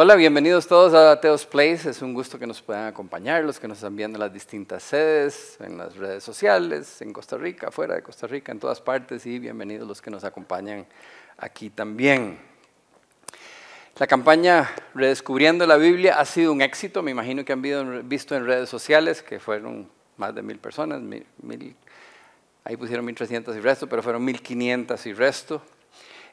[0.00, 1.90] Hola, bienvenidos todos a Teos Place.
[1.90, 4.84] Es un gusto que nos puedan acompañar, los que nos están viendo en las distintas
[4.84, 9.26] sedes, en las redes sociales, en Costa Rica, fuera de Costa Rica, en todas partes,
[9.26, 10.86] y bienvenidos los que nos acompañan
[11.36, 12.38] aquí también.
[13.98, 18.46] La campaña Redescubriendo la Biblia ha sido un éxito, me imagino que han visto en
[18.46, 21.02] redes sociales, que fueron más de mil personas,
[22.62, 25.60] ahí pusieron 1.300 y resto, pero fueron 1.500 y resto.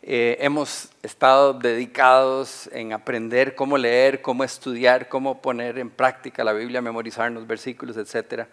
[0.08, 6.54] Eh, hemos estado dedicados en aprender cómo leer, cómo estudiar, cómo poner en práctica la
[6.54, 8.46] Biblia, memorizar los versículos, etc.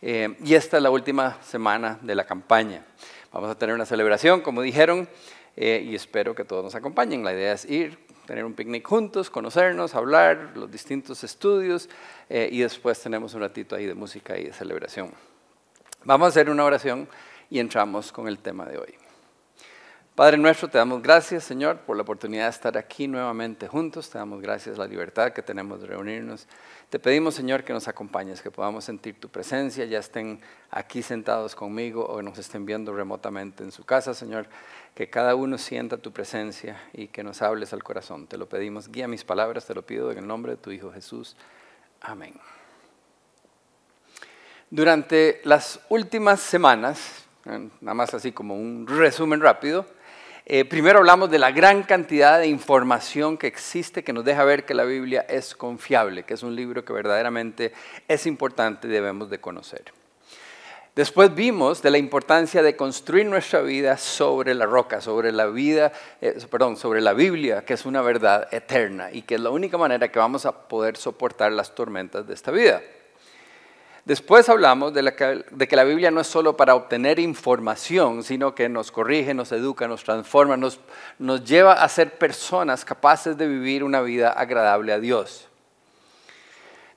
[0.00, 2.84] Eh, y esta es la última semana de la campaña.
[3.32, 5.08] Vamos a tener una celebración, como dijeron,
[5.56, 7.24] eh, y espero que todos nos acompañen.
[7.24, 11.88] La idea es ir, tener un picnic juntos, conocernos, hablar, los distintos estudios,
[12.30, 15.10] y después tenemos un ratito ahí de música y de celebración.
[16.04, 17.08] Vamos a hacer una oración
[17.50, 19.03] y entramos con el tema de hoy.
[20.14, 24.08] Padre nuestro, te damos gracias, Señor, por la oportunidad de estar aquí nuevamente juntos.
[24.10, 26.46] Te damos gracias la libertad que tenemos de reunirnos.
[26.88, 31.56] Te pedimos, Señor, que nos acompañes, que podamos sentir tu presencia, ya estén aquí sentados
[31.56, 34.46] conmigo o nos estén viendo remotamente en su casa, Señor.
[34.94, 38.28] Que cada uno sienta tu presencia y que nos hables al corazón.
[38.28, 38.92] Te lo pedimos.
[38.92, 41.34] Guía mis palabras, te lo pido en el nombre de tu Hijo Jesús.
[42.00, 42.34] Amén.
[44.70, 49.84] Durante las últimas semanas, nada más así como un resumen rápido,
[50.46, 54.66] eh, primero hablamos de la gran cantidad de información que existe que nos deja ver
[54.66, 57.72] que la Biblia es confiable, que es un libro que verdaderamente
[58.08, 59.84] es importante y debemos de conocer.
[60.94, 65.92] Después vimos de la importancia de construir nuestra vida sobre la roca, sobre la vida,
[66.20, 69.76] eh, perdón, sobre la Biblia, que es una verdad eterna y que es la única
[69.76, 72.80] manera que vamos a poder soportar las tormentas de esta vida.
[74.04, 78.92] Después hablamos de, que la Biblia no es solo para obtener información, sino que nos
[78.92, 80.78] corrige, nos educa, nos transforma, nos,
[81.44, 85.48] lleva a ser personas capaces de vivir una vida agradable a Dios.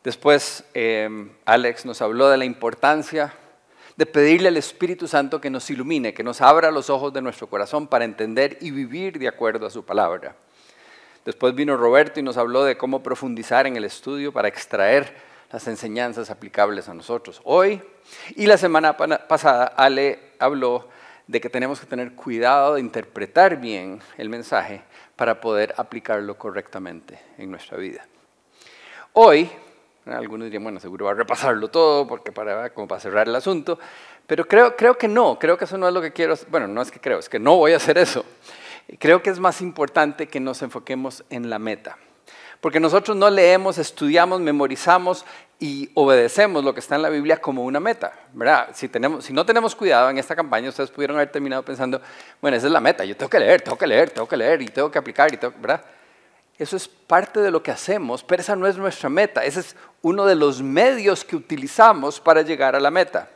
[0.03, 3.33] Después em, Alex nos habló de la importancia
[3.95, 7.47] de pedirle al Espíritu Santo que nos ilumine, que nos abra los ojos de nuestro
[7.47, 10.35] corazón para entender y vivir de acuerdo a su palabra.
[11.23, 15.67] Después vino Roberto y nos habló de cómo profundizar en el estudio para extraer las
[15.67, 17.81] enseñanzas aplicables a nosotros hoy.
[18.35, 20.87] Y la semana pasada Ale habló
[21.27, 24.81] de que tenemos que tener cuidado de interpretar bien el mensaje
[25.15, 28.05] para poder aplicarlo correctamente en nuestra vida.
[29.13, 29.49] Hoy,
[30.05, 33.77] algunos dirían, bueno, seguro va a repasarlo todo porque para, como para cerrar el asunto,
[34.25, 36.81] pero creo, creo que no, creo que eso no es lo que quiero, bueno, no
[36.81, 38.23] es que creo, es que no voy a hacer eso.
[38.99, 41.97] Creo que es más importante que nos enfoquemos en la meta.
[42.61, 45.25] Porque nosotros no leemos, estudiamos, memorizamos
[45.59, 48.13] y obedecemos lo que está en la Biblia como una meta.
[48.33, 48.69] ¿verdad?
[48.73, 48.89] Si,
[49.33, 52.01] no tenemos cuidado en esta campaña, ustedes pudieron haber terminado pensando,
[52.41, 54.61] bueno, esa es la meta, yo tengo que leer, tengo que leer, tengo que leer
[54.61, 55.83] y tengo que aplicar, y tengo, ¿verdad?
[56.57, 59.45] Eso es parte de lo que hacemos, pero esa no es nuestra meta.
[59.45, 63.29] Ese es uno de los medios que utilizamos para llegar a la meta.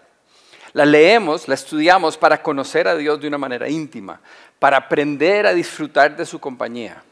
[0.73, 4.19] La leemos, la estudiamos para conocer a Dios de una manera íntima,
[4.57, 7.03] para aprender a disfrutar de su compañía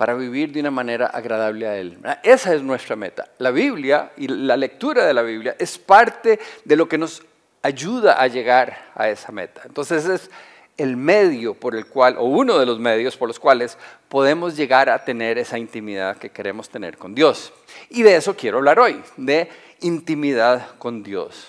[0.00, 1.98] para vivir de una manera agradable a Él.
[2.22, 3.28] Esa es nuestra meta.
[3.36, 7.22] La Biblia y la lectura de la Biblia es parte de lo que nos
[7.60, 9.60] ayuda a llegar a esa meta.
[9.66, 10.30] Entonces es
[10.78, 13.76] el medio por el cual, o uno de los medios por los cuales
[14.08, 17.52] podemos llegar a tener esa intimidad que queremos tener con Dios.
[17.90, 19.50] Y de eso quiero hablar hoy, de
[19.80, 21.48] intimidad con Dios.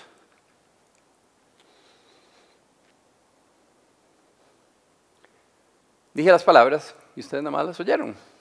[6.12, 8.31] Dije las palabras y ustedes nada más las oyeron.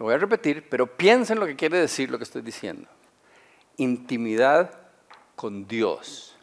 [0.00, 2.88] Lo voy a repetir, pero piensen lo que quiere decir lo que estoy diciendo.
[3.76, 4.70] Intimidad
[5.36, 6.34] con Dios.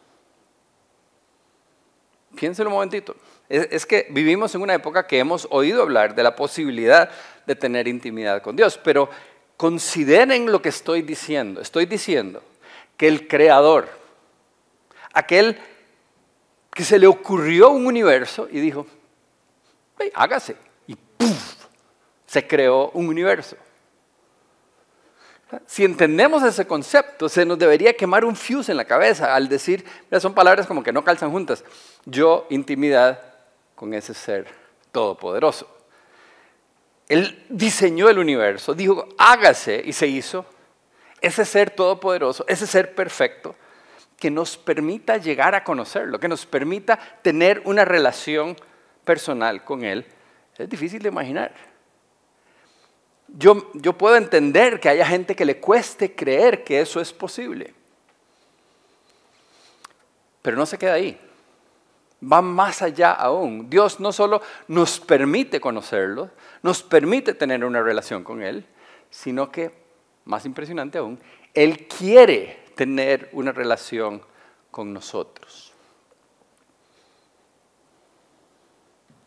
[2.36, 3.16] Piensen un momentito.
[3.48, 7.10] Es, que vivimos en una época que hemos oído hablar de la posibilidad
[7.46, 9.10] de tener intimidad con Dios, pero
[9.56, 11.60] consideren lo que estoy diciendo.
[11.60, 12.40] Estoy diciendo
[12.96, 13.88] que el creador,
[15.12, 15.58] aquel
[16.72, 18.86] que se le ocurrió un universo y dijo,
[20.14, 20.67] hágase, y ¡puf!
[22.28, 23.56] Se creó un universo.
[25.66, 29.82] Si entendemos ese concepto, se nos debería quemar un fuse en la cabeza al decir,
[30.20, 31.64] son palabras como que no calzan juntas.
[32.04, 33.18] Yo, intimidad
[33.74, 34.46] con ese ser
[34.92, 35.74] todopoderoso.
[37.08, 40.44] Él diseñó el universo, dijo, hágase y se hizo.
[41.22, 43.56] Ese ser todopoderoso, ese ser perfecto,
[44.18, 48.54] que nos permita llegar a conocerlo, que nos permita tener una relación
[49.04, 50.04] personal con Él,
[50.58, 51.77] es difícil de imaginar.
[53.36, 53.56] Yo,
[53.98, 57.74] puedo entender que haya gente que le cueste creer que eso es posible.
[60.42, 61.20] Pero no se queda ahí.
[62.20, 63.68] va más allá aún.
[63.70, 66.30] Dios no solo nos permite conocerlo,
[66.62, 68.66] nos permite tener una relación con Él,
[69.10, 69.72] sino que,
[70.24, 71.20] más impresionante aún,
[71.54, 74.22] Él quiere tener una relación
[74.70, 75.72] con nosotros.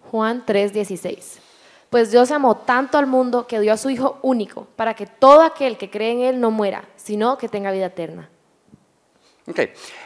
[0.09, 1.50] Juan 3:16.
[1.91, 5.41] Pues Dios amó tanto al mundo que dio a su Hijo único, para que todo
[5.41, 8.29] aquel que cree en Él no muera, sino que tenga vida eterna.
[9.45, 9.59] Ok,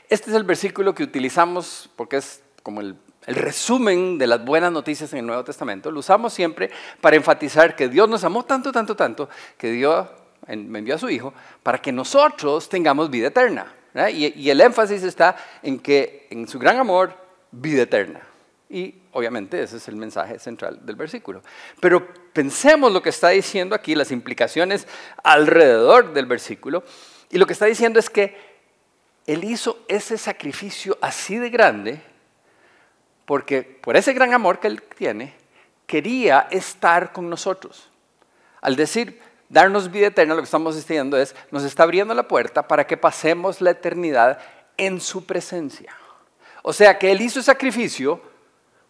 [0.10, 2.98] este es el versículo que utilizamos porque es como el,
[3.28, 5.92] resumen de las buenas noticias en el Nuevo Testamento.
[5.92, 6.72] Lo usamos siempre
[7.02, 10.08] para enfatizar que Dios nos amó tanto, tanto, tanto, que Dios
[10.48, 13.72] me envió a su Hijo para que nosotros tengamos vida eterna.
[14.12, 17.14] Y el énfasis está en que en su gran amor,
[17.52, 18.22] vida eterna.
[18.70, 21.42] Y obviamente ese es el mensaje central del versículo.
[21.80, 24.88] Pero pensemos lo que está diciendo aquí, las implicaciones
[25.24, 26.84] alrededor del versículo.
[27.30, 28.56] Y lo que está diciendo es que
[29.28, 32.02] él hizo ese sacrificio así de grande
[33.26, 35.34] porque por ese gran amor que Él tiene,
[35.88, 37.90] quería estar con nosotros.
[38.62, 39.20] Al decir
[39.50, 42.98] darnos vida eterna, lo que estamos diciendo es, nos está abriendo la puerta para que
[42.98, 44.40] pasemos la eternidad
[44.78, 45.96] en su presencia.
[46.62, 48.22] O sea que Él hizo sacrificio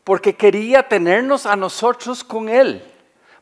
[0.06, 2.81] porque quería tenernos a nosotros con Él,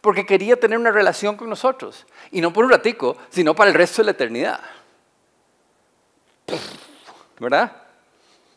[0.02, 2.08] porque quería tener una relación con nosotros.
[2.32, 4.62] Y no por un ratico, sino para el resto de la eternidad.
[7.40, 7.72] ¿verdad?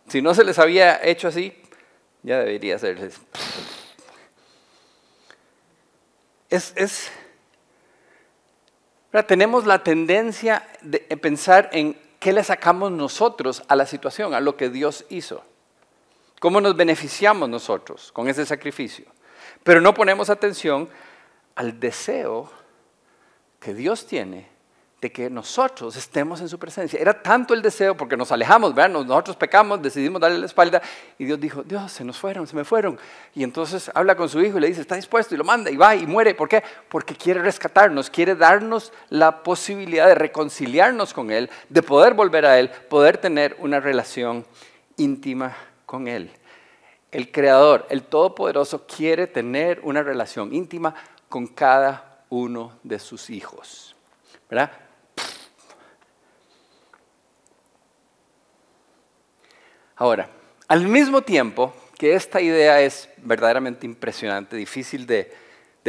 [0.09, 1.53] Si no se les había hecho así,
[2.23, 3.11] ya debería ser.
[6.49, 7.11] Es, es
[9.27, 14.57] tenemos la tendencia de pensar en qué le sacamos nosotros a la situación, a lo
[14.57, 15.43] que Dios hizo.
[16.41, 19.07] ¿Cómo nos beneficiamos nosotros con ese sacrificio?
[19.63, 20.89] Pero no ponemos atención
[21.55, 22.51] al deseo
[23.59, 24.49] que Dios tiene
[25.01, 26.99] de que nosotros estemos en su presencia.
[26.99, 28.91] Era tanto el deseo, porque nos alejamos, ¿verdad?
[29.05, 30.81] nosotros pecamos, decidimos darle la espalda,
[31.19, 32.99] y Dios dijo, Dios, se nos fueron, se me fueron.
[33.35, 35.77] Y entonces habla con su hijo y le dice, está dispuesto, y lo manda, y
[35.77, 36.35] va, y muere.
[36.35, 36.63] ¿Por qué?
[36.89, 42.59] Porque quiere rescatarnos, quiere darnos la posibilidad de reconciliarnos con Él, de poder volver a
[42.59, 44.47] Él, poder tener una relación
[44.97, 45.55] íntima
[45.87, 46.31] con Él.
[47.11, 50.95] El Creador, el Todopoderoso, quiere tener una relación íntima
[51.29, 53.97] con cada uno de sus hijos.
[54.51, 54.71] ¿verdad?
[59.97, 60.29] Ahora,
[60.69, 65.33] al mismo tiempo que esta idea es verdaderamente impresionante, difícil de,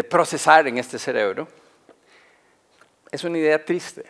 [0.10, 1.48] procesar en este cerebro,
[3.12, 4.06] es una idea triste.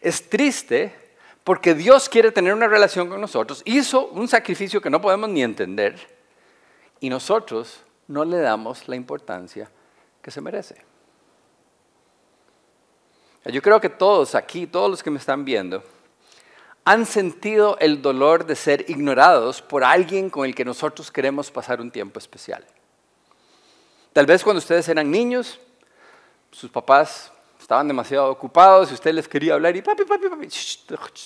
[0.00, 0.92] Es triste
[1.48, 5.42] porque Dios quiere tener una relación con nosotros, hizo un sacrificio que no podemos ni
[5.42, 5.98] entender
[7.00, 9.70] y nosotros no le damos la importancia
[10.20, 10.76] que se merece.
[13.46, 15.82] Yo creo que todos aquí, todos los que me están viendo,
[16.84, 21.80] han sentido el dolor de ser ignorados por alguien con el que nosotros queremos pasar
[21.80, 22.62] un tiempo especial.
[24.12, 25.58] Tal vez cuando ustedes eran niños,
[26.50, 27.32] sus papás
[27.68, 30.48] estaban demasiado ocupados y usted les quería hablar y papi, papi, papi,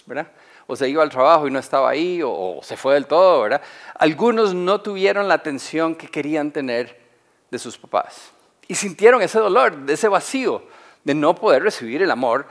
[0.06, 0.26] ¿verdad?
[0.66, 3.62] O se iba al trabajo y no estaba ahí, o, se fue del todo, ¿verdad?
[3.94, 7.00] Algunos no tuvieron la atención que querían tener
[7.48, 8.32] de sus papás
[8.66, 10.64] y sintieron ese dolor, ese vacío
[11.04, 12.44] de no poder recibir el amor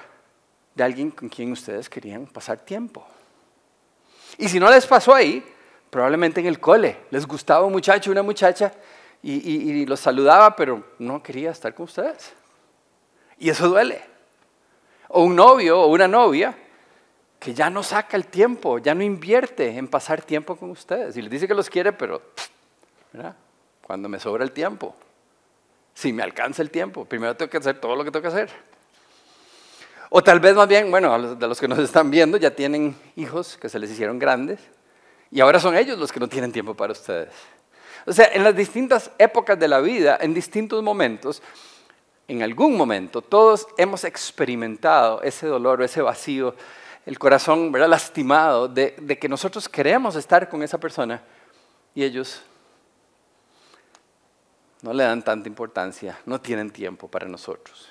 [0.74, 3.06] de alguien con quien ustedes querían pasar tiempo.
[4.38, 5.44] Y si no les pasó ahí,
[5.90, 8.72] probablemente en el cole les gustaba un muchacho, una muchacha,
[9.22, 12.32] y, los saludaba, pero no quería estar con ustedes.
[13.42, 14.00] Y eso duele.
[15.08, 16.56] O un novio o una novia
[17.40, 21.18] que ya no saca el tiempo, ya no invierte en pasar tiempo con ustedes.
[21.18, 22.22] Y les dice que los quiere, pero
[23.82, 24.96] cuando me sobra el tiempo,
[25.96, 28.52] si me alcanza el tiempo, primero tengo que hacer todo lo que tengo que hacer.
[30.12, 33.58] O tal vez más bien, bueno, de los que nos están viendo ya tienen hijos
[33.58, 34.60] que se les hicieron grandes
[35.32, 37.34] y ahora son ellos los que no tienen tiempo para ustedes.
[38.06, 41.42] O sea, en las distintas épocas de la vida, en distintos momentos,
[42.32, 46.56] en algún momento, todos hemos experimentado ese dolor o ese vacío,
[47.06, 47.90] el corazón ¿verdad?
[47.90, 51.22] lastimado de, de que nosotros queremos estar con esa persona
[51.94, 52.42] y ellos
[54.82, 57.90] no le dan tanta importancia, no tienen tiempo para nosotros.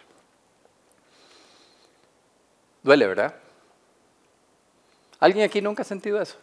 [2.83, 3.35] Duele, ¿verdad?
[5.19, 6.39] ¿Alguien aquí nunca ha sentido eso?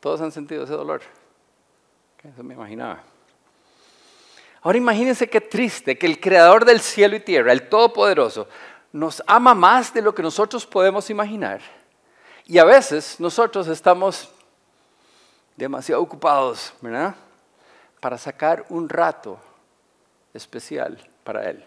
[0.00, 1.02] Todos han sentido ese dolor.
[2.24, 3.11] Eso me imaginaba.
[4.62, 8.48] Ahora imagínense qué triste que el creador del cielo y tierra, el Todopoderoso,
[8.92, 11.60] nos ama más de lo que nosotros podemos imaginar.
[12.46, 14.28] Y a veces nosotros estamos
[15.56, 17.14] demasiado ocupados, ¿verdad?
[18.00, 19.38] Para sacar un rato
[20.32, 21.64] especial para Él.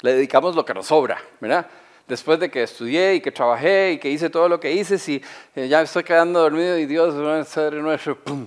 [0.00, 1.66] Le dedicamos lo que nos sobra, ¿verdad?
[2.06, 5.22] después de que estudié y que trabajé y que hice todo lo que hice, si
[5.54, 8.46] eh, ya estoy quedando dormido y Dios va a ser nuestro, ¡pum!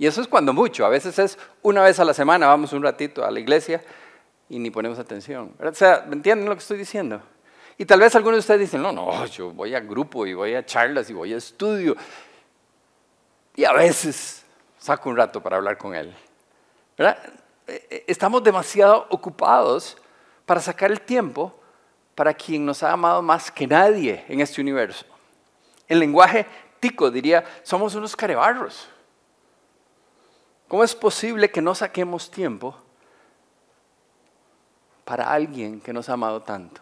[0.00, 2.82] Y eso es cuando mucho, a veces es una vez a la semana, vamos un
[2.82, 3.82] ratito a la iglesia
[4.48, 5.52] y ni ponemos atención.
[5.62, 7.20] O sea, ¿me entienden lo que estoy diciendo?
[7.76, 10.54] Y tal vez algunos de ustedes dicen, no, no, yo voy a grupo y voy
[10.54, 11.94] a charlas y voy a estudio.
[13.54, 14.42] Y a veces
[14.78, 16.14] saco un rato para hablar con él.
[16.96, 17.18] ¿Verdad?
[17.66, 19.98] Eh, eh, estamos demasiado ocupados
[20.46, 21.54] para sacar el tiempo
[22.14, 25.04] para quien nos ha amado más que nadie en este universo.
[25.86, 26.46] En lenguaje
[26.80, 28.88] tico diría, somos unos carebarros.
[30.70, 32.76] ¿Cómo es posible que no saquemos tiempo
[35.04, 36.80] para alguien que nos ha amado tanto?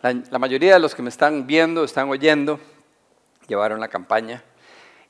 [0.00, 2.58] La, mayoría de los que me están viendo, están oyendo,
[3.46, 4.42] llevaron la campaña.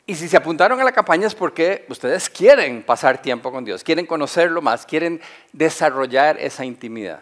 [0.07, 3.85] Y si se apuntaron a la campaña es porque ustedes quieren pasar tiempo con Dios,
[3.85, 5.21] quieren conocerlo más, quieren
[5.53, 7.21] desarrollar esa intimidad.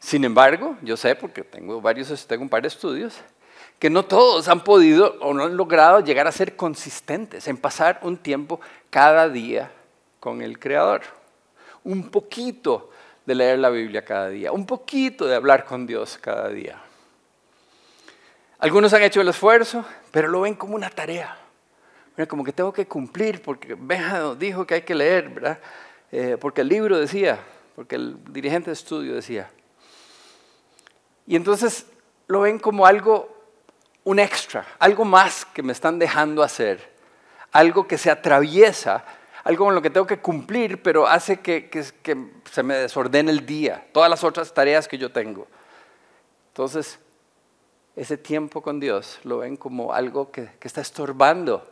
[0.00, 3.14] Sin embargo, yo sé, porque tengo, varios, tengo un par de estudios,
[3.84, 8.00] que no todos han podido o no han logrado llegar a ser consistentes en pasar
[8.00, 9.70] un tiempo cada día
[10.20, 11.02] con el Creador.
[11.82, 12.88] Un poquito
[13.26, 16.80] de leer la Biblia cada día, un poquito de hablar con Dios cada día.
[18.58, 21.36] Algunos han hecho el esfuerzo, pero lo ven como una tarea.
[22.26, 25.58] como que tengo que cumplir porque Benja dijo que hay que leer, ¿verdad?
[26.10, 27.38] Eh, porque el libro decía,
[27.76, 29.50] porque el dirigente de estudio decía.
[31.26, 31.84] Y entonces
[32.28, 33.43] lo ven como algo,
[34.04, 36.92] un extra, algo más que me están dejando hacer,
[37.52, 39.04] algo que se atraviesa,
[39.44, 41.70] algo con lo que tengo que cumplir, pero hace que,
[42.50, 45.46] se me desordene el día, todas las otras tareas que yo tengo.
[46.48, 46.98] Entonces,
[47.96, 51.70] ese tiempo con Dios lo ven como algo que, que está estorbando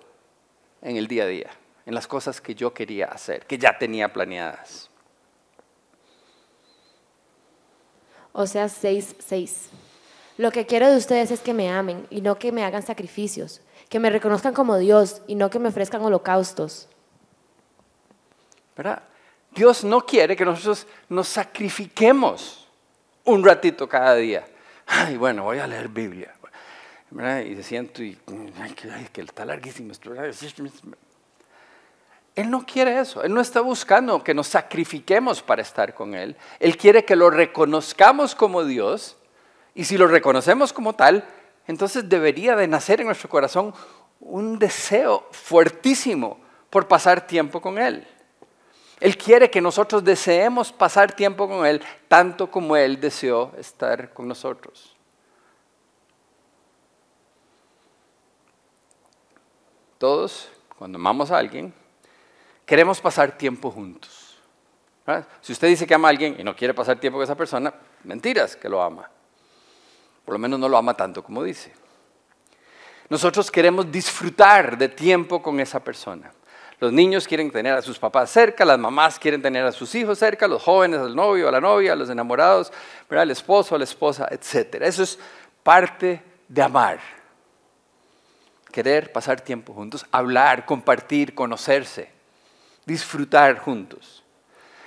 [0.81, 1.51] en el día a día,
[1.85, 4.91] en las cosas que yo quería hacer, que ya tenía planeadas.
[8.33, 9.69] O sea, 6, 6.
[10.43, 13.61] Lo que quiero de ustedes es que me amen y no que me hagan sacrificios,
[13.89, 16.89] que me reconozcan como Dios y no que me ofrezcan holocaustos.
[18.77, 19.05] ¿Verdad?
[19.53, 22.67] Dios no quiere que nosotros nos sacrifiquemos
[23.23, 24.45] un ratito cada día.
[24.85, 26.35] Ay, bueno, voy a leer Biblia.
[27.47, 28.19] Y se siento y,
[28.61, 28.75] ay,
[29.13, 29.93] que, está larguísimo.
[32.35, 36.35] Él no quiere eso, Él no está buscando que nos sacrifiquemos para estar con Él.
[36.59, 39.19] Él quiere que lo reconozcamos como Dios
[39.75, 41.25] y si lo reconocemos como tal,
[41.67, 43.75] entonces debería de nacer en nuestro corazón
[44.21, 46.39] un deseo fuertísimo
[46.71, 48.07] por pasar tiempo con Él.
[49.01, 54.29] Él quiere que nosotros deseemos pasar tiempo con Él tanto como Él deseó estar con
[54.29, 54.97] nosotros.
[59.99, 61.73] Todos, cuando amamos a alguien,
[62.67, 64.37] queremos pasar tiempo juntos.
[65.41, 67.75] Si usted dice que ama a alguien y no quiere pasar tiempo con esa persona,
[68.05, 69.11] mentiras que lo ama.
[70.25, 71.73] Por lo menos no lo ama tanto como dice.
[73.09, 76.33] Nosotros queremos disfrutar de tiempo con esa persona.
[76.81, 80.19] Los niños quieren tener a sus papás cerca, las mamás quieren tener a sus hijos
[80.19, 82.73] cerca, los jóvenes al novio, a la novia, los enamorados,
[83.09, 84.83] al esposo, a la esposa, etc.
[84.83, 85.19] Eso es
[85.63, 86.99] parte de amar.
[88.73, 92.23] Querer pasar tiempo juntos, hablar, compartir, conocerse
[92.85, 94.22] disfrutar juntos.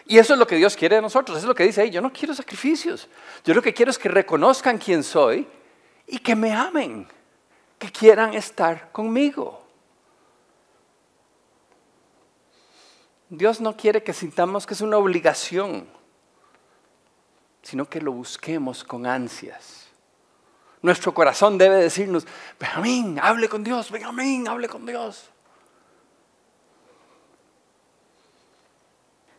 [0.08, 1.90] Y eso es lo que Dios quiere de nosotros, eso es lo que dice ahí,
[1.90, 3.08] yo no quiero sacrificios,
[3.44, 5.48] yo lo que quiero es que reconozcan quién soy
[6.06, 7.08] y que me amen,
[7.80, 9.64] que quieran estar conmigo.
[13.30, 15.88] Dios no quiere que sintamos que es una obligación,
[17.64, 19.88] sino que lo busquemos con ansias.
[20.84, 22.28] Nuestro corazón debe decirnos,
[22.60, 25.32] Benjamín, hable con Dios, Benjamín, hable con Dios.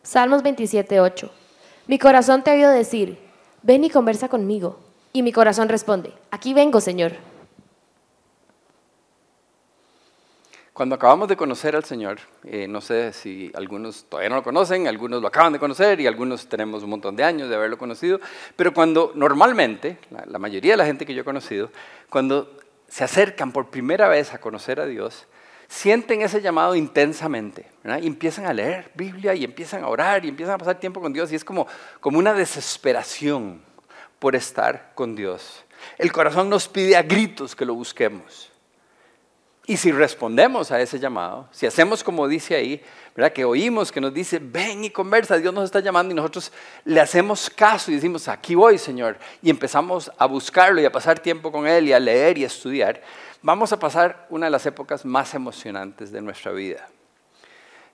[0.07, 1.29] Salmos 27, 8.
[1.87, 3.17] Mi corazón te ha oído decir,
[3.61, 4.79] ven y conversa conmigo.
[5.11, 7.11] Y mi corazón responde, aquí vengo, Señor.
[10.71, 14.87] Cuando acabamos de conocer al Señor, eh, no sé si algunos todavía no lo conocen,
[14.87, 18.21] algunos lo acaban de conocer y algunos tenemos un montón de años de haberlo conocido,
[18.55, 21.69] pero cuando normalmente, la mayoría de la gente que yo he conocido,
[22.09, 22.49] cuando
[22.87, 25.27] se acercan por primera vez a conocer a Dios,
[25.67, 27.67] sienten ese llamado intensamente,
[28.01, 31.13] y empiezan a leer Biblia y empiezan a orar y empiezan a pasar tiempo con
[31.13, 31.67] Dios y es como,
[31.99, 33.61] como una desesperación
[34.19, 35.63] por estar con Dios.
[35.97, 38.51] El corazón nos pide a gritos que lo busquemos.
[39.65, 42.81] Y si respondemos a ese llamado, si hacemos como dice ahí,
[43.17, 43.33] ¿verdad?
[43.33, 46.51] que oímos que nos dice, ven y conversa, Dios nos está llamando y nosotros
[46.85, 51.17] le hacemos caso y decimos, aquí voy, Señor, y empezamos a buscarlo y a pasar
[51.17, 53.01] tiempo con Él y a leer y a estudiar,
[53.41, 56.87] vamos a pasar una de las épocas más emocionantes de nuestra vida.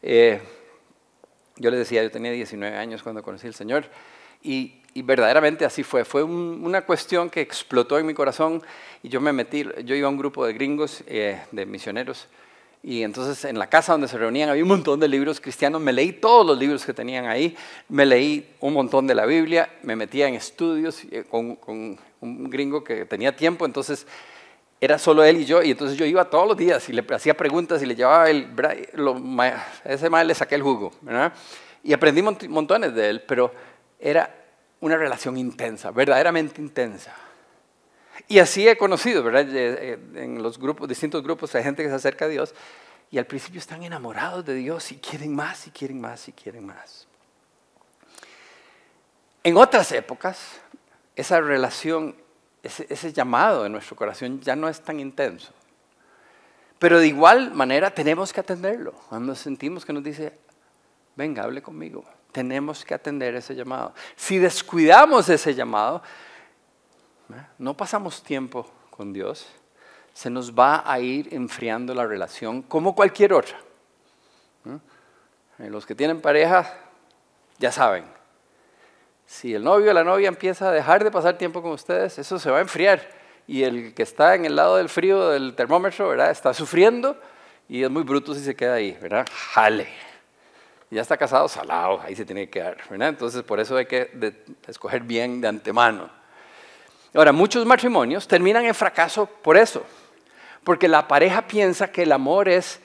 [0.02, 0.42] Eh,
[1.56, 3.86] yo le decía, yo tenía 19 años cuando conocí al Señor
[4.42, 6.04] Y, verdaderamente así fue.
[6.04, 8.62] Fue una cuestión que explotó en mi corazón
[9.02, 12.28] y yo me metí, yo iba a un grupo de gringos, eh, de misioneros,
[12.84, 15.94] y entonces en la casa donde se reunían había un montón de libros cristianos, me
[15.94, 17.56] leí todos los libros que tenían ahí,
[17.88, 21.58] me leí un montón de la Biblia, me metía en estudios eh, con,
[22.20, 24.06] un gringo que tenía tiempo, entonces
[24.82, 27.38] era solo él y yo, y entonces yo iba todos los días y le hacía
[27.38, 28.50] preguntas y le llevaba el,
[28.96, 29.16] lo,
[29.86, 30.92] ese mal le saqué el jugo.
[31.84, 33.54] Y aprendí montones de él, pero
[33.98, 34.30] era
[34.82, 37.16] una relación intensa, verdaderamente intensa.
[38.28, 39.46] Y así he conocido, ¿verdad?
[39.50, 42.54] Eh, en los grupos, distintos grupos hay gente que se acerca a Dios
[43.12, 46.66] y al principio están enamorados de Dios y quieren más y quieren más y quieren
[46.66, 47.08] más.
[49.44, 50.40] En otras épocas,
[51.16, 52.16] esa relación
[52.64, 55.52] ese, llamado en nuestro corazón ya no es tan intenso.
[56.80, 58.94] Pero de igual manera tenemos que atenderlo.
[59.10, 60.34] Cuando sentimos que nos dice,
[61.16, 63.94] venga, hable conmigo, tenemos que atender ese llamado.
[64.16, 66.02] Si descuidamos ese llamado, ¿eh?
[67.58, 69.48] No pasamos tiempo con Dios,
[70.14, 73.58] se nos va a ir enfriando la relación como cualquier otra.
[75.60, 75.70] ¿eh?
[75.70, 76.72] Los que tienen pareja
[77.58, 78.06] ya saben,
[79.26, 82.38] si el novio o la novia empieza a dejar de pasar tiempo con ustedes, eso
[82.38, 83.02] se va a enfriar.
[83.48, 86.32] Y el que está en el lado del frío del termómetro, ¿verdad?
[86.32, 87.18] Está sufriendo
[87.68, 89.28] y es muy bruto si se queda ahí, ¿verdad?
[89.32, 89.88] Jale.
[90.90, 93.10] Ya está casado, salado, ahí se tiene que quedar, ¿verdad?
[93.10, 96.23] Entonces, por eso hay que escoger bien de antemano.
[97.14, 99.84] Ahora, muchos matrimonios terminan en fracaso por eso,
[100.64, 102.80] porque la pareja piensa que el amor es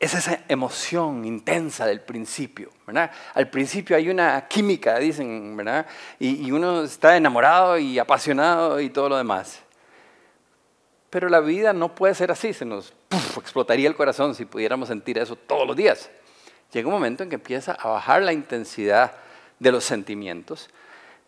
[0.00, 3.10] es esa emoción intensa del principio, ¿verdad?
[3.34, 5.86] Al principio hay una química, dicen, ¿verdad?
[6.20, 9.60] Y, uno está enamorado y apasionado y todo lo demás.
[11.10, 12.92] Pero la vida no puede ser así, se nos
[13.36, 16.10] explotaría el corazón si pudiéramos sentir eso todos los días.
[16.72, 19.12] Llega un momento en que empieza a bajar la intensidad
[19.58, 20.68] de los sentimientos,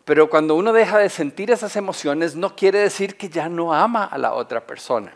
[0.05, 4.05] pero cuando uno deja de sentir esas emociones no quiere decir que ya no ama
[4.05, 5.13] a la otra persona.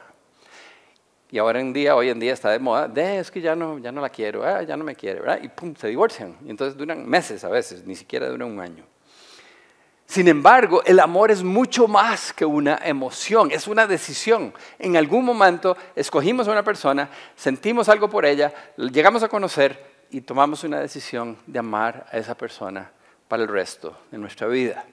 [1.32, 3.80] Y ahora en día, hoy en día está de moda, de, es que ya no,
[3.80, 5.40] ya no la quiero, ah, ya no me quiere, ¿verdad?
[5.42, 6.38] Y pum, se divorcian.
[6.46, 8.86] Y entonces duran meses a veces, ni siquiera duran un año.
[10.06, 14.54] Sin embargo, el amor es mucho más que una emoción, es una decisión.
[14.78, 20.22] En algún momento escogimos a una persona, sentimos algo por ella, llegamos a conocer y
[20.22, 22.92] tomamos una decisión de amar a esa persona
[23.28, 24.86] para el resto de nuestra vida.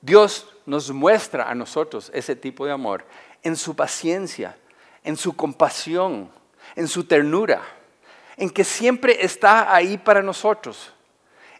[0.00, 3.04] Dios nos muestra a nosotros ese tipo de amor
[3.42, 4.56] en su paciencia,
[5.02, 6.30] en su compasión,
[6.74, 7.62] en su ternura,
[8.36, 10.92] en que siempre está ahí para nosotros,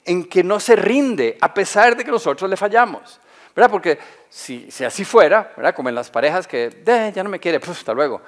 [0.04, 3.20] en que no se rinde a pesar de que nosotros le fallamos.
[3.56, 3.70] ¿verdad?
[3.70, 5.74] Porque si, así fuera, ¿verdad?
[5.74, 8.20] como en las parejas que ya no me quiere, pues hasta luego.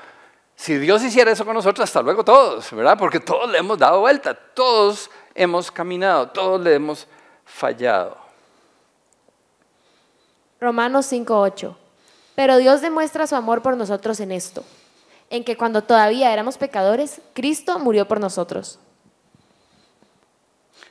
[0.57, 2.97] Si Dios hiciera eso con nosotros, hasta luego todos, ¿verdad?
[2.99, 7.07] Porque todos le hemos dado vuelta, todos hemos caminado, todos le hemos
[7.45, 8.17] fallado.
[10.61, 11.77] Romanos 5:8.
[12.35, 14.65] Pero Dios demuestra su amor por nosotros en esto
[15.31, 18.79] en que cuando todavía éramos pecadores, Cristo murió por nosotros.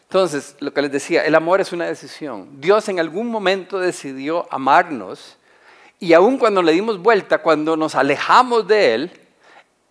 [0.03, 2.61] Entonces, lo que les decía, el amor es una decisión.
[2.61, 5.37] Dios en algún momento decidió amarnos
[5.99, 9.26] y aun cuando le dimos vuelta, cuando nos alejamos de Él,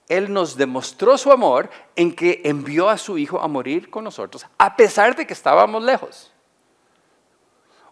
[0.08, 4.46] Él nos demostró su amor en que envió a su Hijo a morir con nosotros,
[4.56, 6.32] a pesar de que estábamos lejos.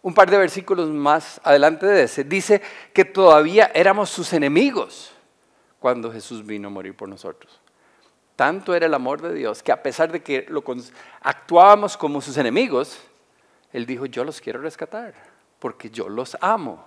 [0.02, 2.60] Un par de versículos más adelante de ese dice
[2.92, 5.12] que todavía éramos sus enemigos
[5.80, 7.60] cuando Jesús vino a morir por nosotros.
[8.36, 10.62] Tanto era el amor de Dios que a pesar de que lo
[11.22, 12.98] actuábamos como sus enemigos,
[13.72, 15.14] Él dijo, yo los quiero rescatar,
[15.58, 16.84] porque yo los amo.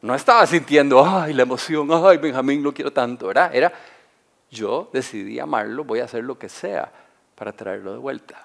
[0.00, 3.30] No estaba sintiendo, ay, la emoción, ay, Benjamín, lo quiero tanto.
[3.30, 3.72] Era,
[4.54, 6.90] yo decidí amarlo, voy a hacer lo que sea
[7.34, 8.40] para traerlo de vuelta.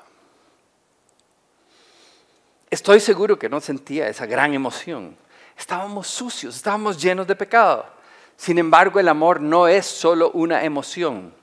[2.70, 5.16] Estoy seguro que no sentía esa gran emoción.
[5.58, 7.86] Estábamos sucios, estábamos llenos de pecado.
[8.36, 11.34] Sin embargo, el amor no es solo una emoción.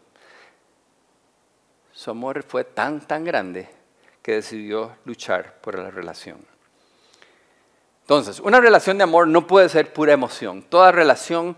[1.93, 3.69] Su amor fue tan, tan grande
[4.23, 6.39] que decidió luchar por la relación.
[8.03, 10.63] Entonces, una relación de amor no puede ser pura emoción.
[10.63, 11.57] Toda relación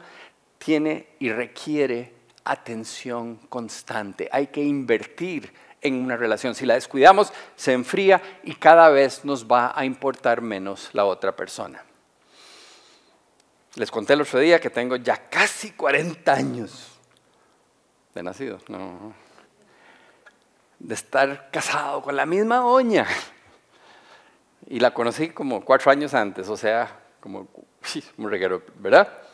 [0.58, 2.17] tiene y requiere
[2.50, 4.28] atención constante.
[4.32, 6.54] Hay que invertir en una relación.
[6.54, 11.34] Si la descuidamos, se enfría y cada vez nos va a importar menos la otra
[11.36, 11.84] persona.
[13.74, 16.98] Les conté el otro día que tengo ya casi 40 años
[18.14, 19.12] de nacido, no,
[20.78, 23.06] de estar casado con la misma oña.
[24.66, 27.48] Y la conocí como cuatro años antes, o sea, como
[28.16, 29.27] un reguero, ¿verdad?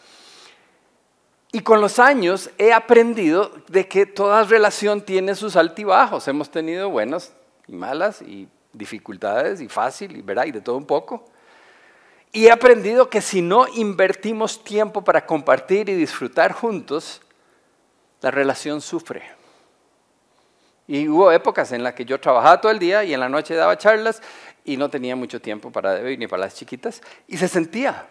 [1.54, 6.26] Y con los años he aprendido de que toda relación tiene sus altibajos.
[6.26, 7.32] Hemos tenido buenas
[7.68, 10.46] y malas y dificultades y fácil, y, ¿verdad?
[10.46, 11.24] y de todo un poco.
[12.32, 17.20] Y he aprendido que si no invertimos tiempo para compartir y disfrutar juntos,
[18.20, 19.22] la relación sufre.
[20.88, 23.54] Y hubo épocas en las que yo trabajaba todo el día y en la noche
[23.54, 24.20] daba charlas
[24.64, 28.08] y no tenía mucho tiempo para Debbie ni para las chiquitas y se sentía.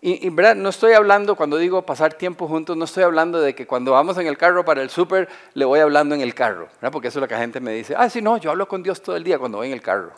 [0.00, 3.66] Y, verdad, no estoy hablando, cuando digo pasar tiempo juntos, no estoy hablando de que
[3.66, 6.92] cuando vamos en el carro para el súper, le voy hablando en el carro, ¿verdad?
[6.92, 8.80] porque eso es lo que la gente me dice, ah, sí, no, yo hablo con
[8.80, 10.12] Dios todo el día cuando voy en el carro.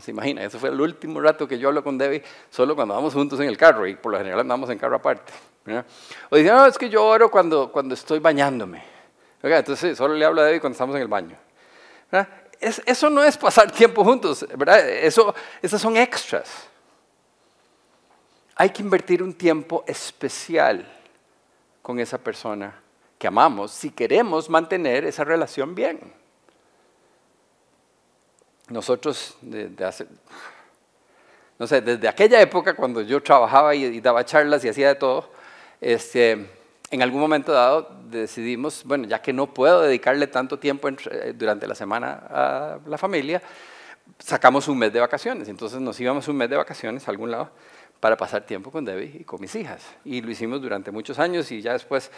[0.00, 3.14] Se imagina, eso fue el último rato que yo hablo con Debbie, solo cuando vamos
[3.14, 5.32] juntos en el carro, y por lo general andamos en carro aparte.
[6.30, 8.82] O dicen, no, es que yo oro cuando, cuando estoy bañándome.
[9.42, 11.36] Entonces solo le hablo a Debbie cuando estamos en el baño.
[12.60, 14.46] eso no es pasar tiempo juntos.
[15.02, 16.68] Eso, esas son extras
[18.56, 20.86] hay que invertir un tiempo especial
[21.82, 22.80] con esa persona
[23.18, 26.00] que amamos si queremos mantener esa relación bien.
[28.68, 30.06] Nosotros, desde,
[31.58, 35.30] no sé, desde aquella época cuando yo trabajaba y, daba charlas y hacía de todo,
[35.80, 36.48] este,
[36.90, 41.66] en algún momento dado decidimos, bueno, ya que no puedo dedicarle tanto tiempo eh, durante
[41.66, 43.42] la semana a la familia,
[44.18, 45.48] sacamos un mes de vacaciones.
[45.48, 47.50] Entonces nos íbamos un mes de vacaciones a algún lado
[48.04, 49.82] para pasar tiempo con Debbie y con mis hijas.
[50.04, 52.10] Y lo hicimos durante muchos años y ya después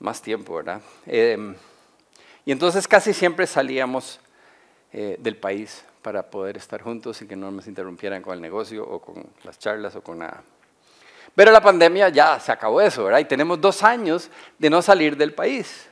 [0.00, 0.80] más tiempo, ¿verdad?
[1.06, 1.54] Em,
[2.44, 4.18] y entonces casi siempre salíamos
[4.92, 8.84] eh, del país para poder estar juntos y que no nos interrumpieran con el negocio
[8.84, 10.42] o con las charlas o con nada.
[11.36, 13.20] Pero la pandemia ya se acabó eso, ¿verdad?
[13.20, 15.88] Y tenemos dos años de no salir del país.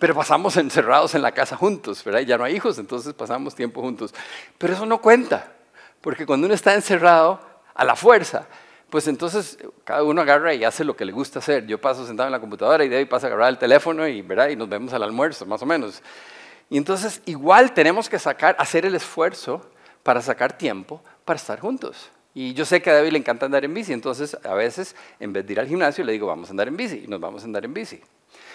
[0.00, 2.22] Pero pasamos encerrados en la casa juntos, ¿verdad?
[2.22, 4.12] Ya no hay hijos, entonces pasamos tiempo juntos.
[4.58, 5.52] Pero eso no cuenta,
[6.00, 7.40] porque cuando uno está encerrado
[7.72, 8.48] a la fuerza,
[8.90, 11.66] pues entonces cada uno agarra y hace lo que le gusta hacer.
[11.66, 14.48] Yo paso sentado en la computadora y David pasa a agarrar el teléfono y, ¿verdad?
[14.48, 16.02] y nos vemos al almuerzo, más o menos.
[16.68, 19.62] Y entonces igual tenemos que sacar, hacer el esfuerzo
[20.02, 22.10] para sacar tiempo para estar juntos.
[22.34, 25.32] Y yo sé que a David le encanta andar en bici, entonces a veces en
[25.32, 27.42] vez de ir al gimnasio le digo, vamos a andar en bici, y nos vamos
[27.42, 28.00] a andar en bici.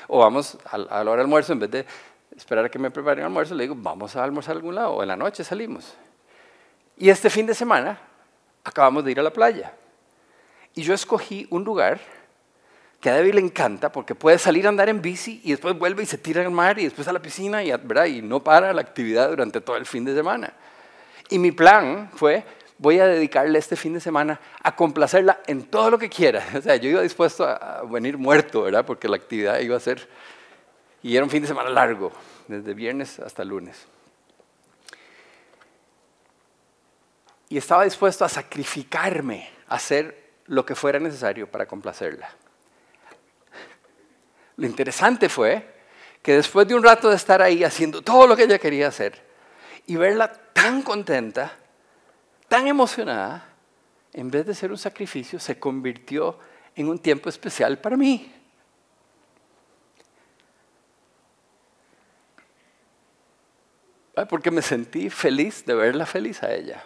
[0.07, 1.85] O vamos a, la hora del almuerzo, en vez de
[2.35, 4.91] esperar a que me preparen el almuerzo, le digo, vamos a almorzar a algún lado,
[4.91, 5.93] o en la noche salimos.
[6.97, 7.99] Y este fin de semana
[8.63, 9.73] acabamos de ir a la playa.
[10.75, 11.99] Y yo escogí un lugar
[12.99, 16.03] que a David le encanta porque puede salir a andar en bici y después vuelve
[16.03, 18.05] y se tira al mar y después a la piscina y, ¿verdad?
[18.05, 20.53] y no para la actividad durante todo el fin de semana.
[21.29, 22.43] Y mi plan fue,
[22.77, 26.45] voy a dedicarle este fin de semana a complacerla en todo lo que quiera.
[26.57, 28.85] O sea, yo iba dispuesto a venir muerto, ¿verdad?
[28.85, 30.07] Porque la actividad iba a ser...
[31.01, 32.11] Y era un fin de semana largo,
[32.47, 33.85] desde viernes hasta lunes.
[37.47, 42.29] Y estaba dispuesto a sacrificarme, a hacer lo que fuera necesario para complacerla.
[44.57, 45.73] Lo interesante fue
[46.21, 49.21] que después de un rato de estar ahí haciendo todo lo que ella quería hacer
[49.85, 51.53] y verla tan contenta,
[52.47, 53.49] tan emocionada,
[54.13, 56.39] en vez de ser un sacrificio, se convirtió
[56.75, 58.31] en un tiempo especial para mí.
[64.29, 66.81] Porque me sentí feliz de verla feliz a ella.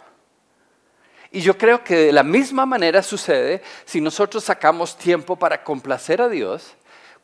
[1.32, 6.22] Y yo creo que de la misma manera sucede si nosotros sacamos tiempo para complacer
[6.22, 6.76] a Dios,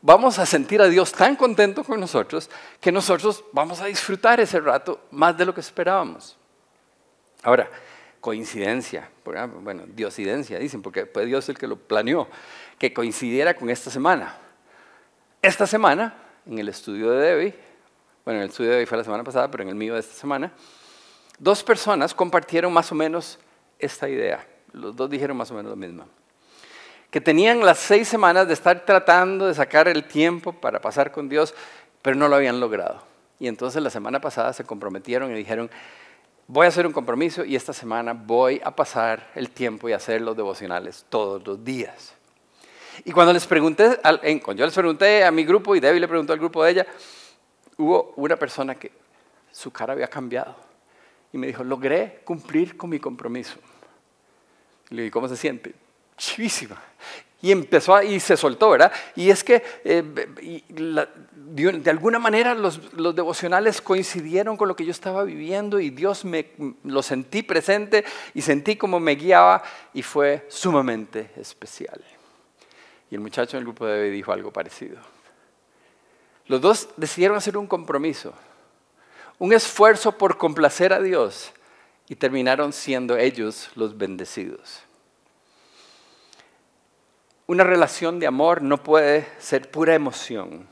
[0.01, 4.59] vamos a sentir a Dios tan contento con nosotros que nosotros vamos a disfrutar ese
[4.59, 6.37] rato más de lo que esperábamos.
[7.41, 7.67] Ahora,
[8.21, 12.27] coincidencia, bueno, diosidencia dicen, porque fue Dios el que lo planeó,
[12.77, 14.37] que coincidiera con esta semana.
[15.41, 16.15] Esta semana,
[16.45, 17.55] en el estudio de Debbie,
[18.23, 20.15] bueno, el estudio de Debbie fue la semana pasada, pero en el mío de esta
[20.15, 20.51] semana,
[21.39, 23.39] dos personas compartieron más o menos
[23.85, 24.45] esta idea.
[24.73, 26.05] Los dos dijeron más o menos lo mismo.
[27.09, 31.29] Que tenían las seis semanas de estar tratando de sacar el tiempo para pasar con
[31.29, 31.53] Dios,
[32.01, 33.01] pero no lo habían logrado.
[33.39, 35.69] Y entonces la semana pasada se comprometieron y dijeron,
[36.47, 40.21] voy a hacer un compromiso y esta semana voy a pasar el tiempo y hacer
[40.21, 42.13] los devocionales todos los días.
[43.03, 43.99] Y cuando les pregunté,
[44.43, 46.87] cuando yo les pregunté a mi grupo y Debbie le preguntó al grupo de ella,
[47.77, 48.91] hubo una persona que
[49.51, 50.55] su cara había cambiado
[51.33, 53.57] y me dijo, logré cumplir con mi compromiso.
[54.89, 55.73] Le dije, ¿cómo se siente?
[56.17, 56.81] Chivísima.
[57.41, 58.91] Y empezó a, y se soltó, ¿verdad?
[59.15, 60.03] Y es que eh,
[61.47, 66.25] de alguna manera los, los, devocionales coincidieron con lo que yo estaba viviendo y Dios
[66.25, 66.51] me
[66.83, 69.61] lo sentí presente y sentí como me guiaba
[69.93, 72.03] y fue sumamente especial.
[73.11, 74.97] Y el muchacho en el grupo de Bebé dijo algo parecido.
[76.47, 78.33] Los dos decidieron hacer un compromiso
[79.39, 81.51] un esfuerzo por complacer a Dios
[82.07, 84.81] y terminaron siendo ellos los bendecidos.
[87.47, 90.67] Una relación de amor no puede ser pura emoción,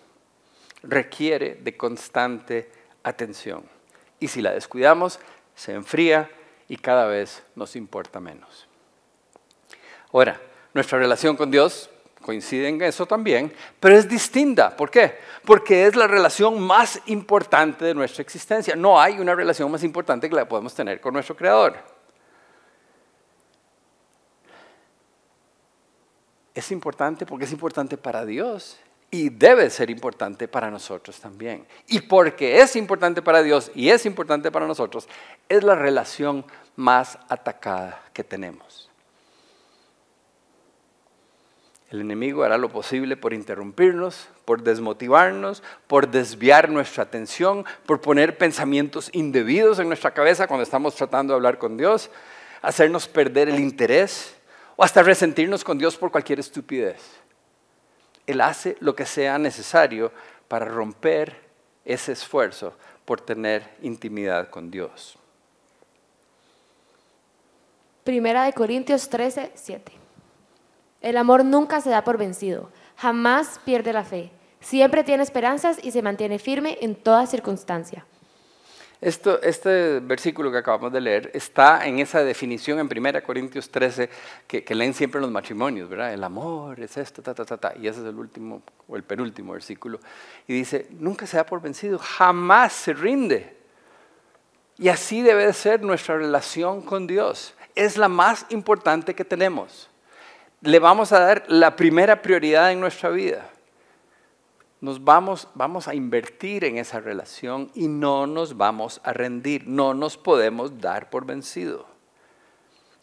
[0.82, 2.72] requiere de constante
[3.04, 3.64] atención.
[4.20, 5.20] y si la descuidamos,
[5.54, 6.32] se enfría
[6.70, 8.68] y cada vez nos importa menos.
[10.14, 10.40] Ahora,
[10.74, 11.90] nuestra relación con Dios
[12.24, 14.76] coincide en eso también, pero es distinta.
[14.76, 15.20] ¿Por qué?
[15.46, 18.76] Porque es la relación más importante de nuestra existencia.
[18.76, 21.76] No hay una relación más importante que la podemos tener con nuestro Creador.
[26.56, 28.80] Es importante porque es importante para Dios
[29.12, 31.68] y debe ser importante para nosotros también.
[31.88, 35.08] Y porque es importante para Dios y es importante para nosotros,
[35.48, 36.44] es la relación
[36.76, 38.90] más atacada que tenemos.
[41.94, 48.36] El enemigo hará lo posible por interrumpirnos, por desmotivarnos, por desviar nuestra atención, por poner
[48.36, 52.10] pensamientos indebidos en nuestra cabeza cuando estamos tratando de hablar con Dios,
[52.64, 54.36] hacernos perder el interés
[54.76, 57.00] o hasta resentirnos con Dios por cualquier estupidez.
[58.26, 60.12] Él hace lo que sea necesario
[60.48, 61.42] para romper
[61.86, 62.74] ese esfuerzo
[63.06, 65.16] por tener intimidad con Dios.
[68.04, 70.03] Primera de Corintios 13, 7.
[71.04, 75.92] El amor nunca se da por vencido, jamás pierde la fe, siempre tiene esperanzas y
[75.92, 78.06] se mantiene firme en toda circunstancia
[79.04, 84.10] este versículo que acabamos de leer está en esa definición en 1 Corintios 13
[84.48, 86.14] que, leen siempre en los matrimonios, ¿verdad?
[86.14, 87.74] El amor es esto, ta, ta, ta, ta.
[87.80, 90.00] Y ese es el último o el penúltimo versículo.
[90.48, 93.58] Y dice, nunca se da por vencido, jamás se rinde.
[94.78, 97.54] Y así debe de ser nuestra relación con Dios.
[97.76, 99.90] Es la más importante que tenemos.
[100.64, 103.50] Le vamos a dar la primera prioridad en nuestra vida
[104.84, 109.94] nos vamos, vamos a invertir en esa relación y no nos vamos a rendir, no
[109.94, 111.86] nos podemos dar por vencido.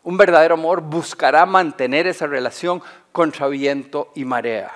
[0.03, 4.71] Un verdadero amor buscará mantener esa relación contra viento y marea.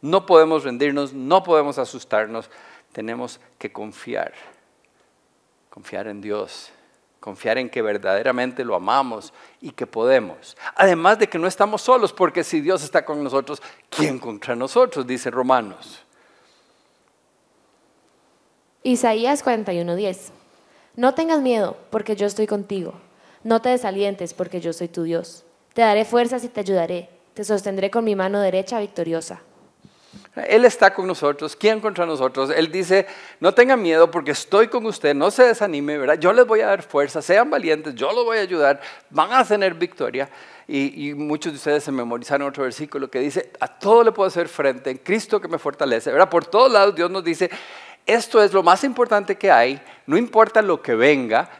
[0.00, 2.48] No podemos rendirnos, no podemos asustarnos,
[2.92, 4.32] tenemos que confiar,
[5.70, 6.70] confiar en Dios,
[7.24, 9.32] confiar en que verdaderamente lo amamos
[9.62, 10.58] y que podemos.
[10.76, 15.06] Además de que no estamos solos, porque si Dios está con nosotros, ¿quién contra nosotros?
[15.06, 16.02] Dice Romanos.
[18.82, 20.32] Isaías 41:10.
[20.96, 22.92] No tengas miedo, porque yo estoy contigo.
[23.42, 25.44] No te desalientes, porque yo soy tu Dios.
[25.72, 27.08] Te daré fuerzas y te ayudaré.
[27.32, 29.40] Te sostendré con mi mano derecha victoriosa.
[30.36, 31.54] Él está con nosotros.
[31.54, 32.50] ¿Quién contra nosotros?
[32.50, 33.06] Él dice,
[33.38, 36.18] no tengan miedo porque estoy con usted, no se desanime, ¿verdad?
[36.18, 39.44] Yo les voy a dar fuerza, sean valientes, yo los voy a ayudar, van a
[39.44, 40.28] tener victoria.
[40.66, 44.26] Y, y, muchos de ustedes se memorizaron otro versículo que dice, a todo le puedo
[44.26, 46.30] hacer frente en Cristo que me fortalece, ¿verdad?
[46.30, 47.50] Por todos lados Dios nos dice,
[48.06, 51.50] esto es lo más importante que hay, no importa lo que venga,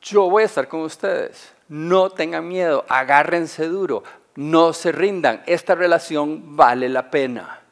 [0.00, 1.52] yo voy a estar con ustedes.
[1.68, 4.04] No tengan miedo, agárrense duro,
[4.36, 7.63] no se rindan, esta relación vale la pena.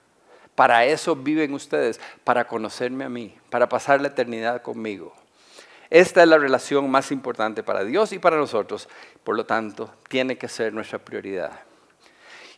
[0.54, 5.14] Para eso viven ustedes, para conocerme a mí, para pasar la eternidad conmigo.
[5.88, 8.88] Esta es la relación más importante para Dios y para nosotros,
[9.24, 11.52] por lo tanto, tiene que ser nuestra prioridad.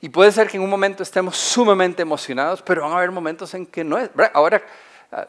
[0.01, 3.55] Y puede ser que en un momento estemos sumamente emocionados, pero van a haber momentos
[3.55, 4.11] en que no es.
[4.35, 4.67] Ahora, Ah,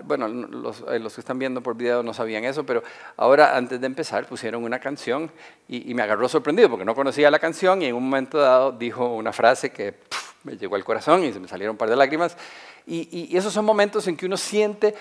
[0.03, 2.83] bueno, eh, los, que están viendo por video no sabían eso, pero
[3.17, 5.31] ahora antes de empezar pusieron una canción
[5.67, 9.13] y, me agarró sorprendido porque no conocía la canción y en un momento dado dijo
[9.13, 9.95] una frase que
[10.43, 12.37] me llegó al corazón y se me salieron un par de lágrimas.
[12.85, 14.95] Y, y esos son momentos en que uno siente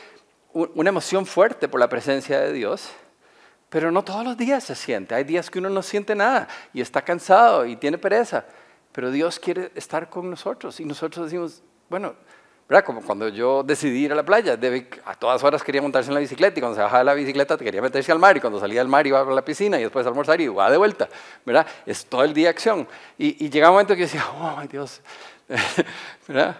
[0.52, 2.90] una emoción fuerte por la presencia de Dios.
[3.68, 5.14] Pero no todos los días se siente.
[5.14, 8.44] Hay días que uno no siente nada y está cansado y tiene pereza.
[8.92, 12.14] Pero Dios quiere estar con nosotros y nosotros decimos, bueno,
[12.68, 12.84] ¿verdad?
[12.84, 14.58] Como cuando yo decidí ir a la playa,
[15.04, 17.58] a todas horas quería montarse en la bicicleta y cuando se bajaba de la bicicleta
[17.58, 20.06] quería meterse al mar y cuando salía del mar iba a la piscina y después
[20.06, 21.08] almorzar y iba de vuelta,
[21.44, 21.66] ¿verdad?
[21.84, 22.88] Es todo el día acción.
[23.18, 25.02] Y, y llegaba un momento que decía, oh, Dios,
[26.28, 26.56] ¿verdad?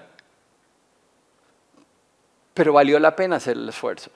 [2.53, 4.11] Pero valió la pena hacer el esfuerzo.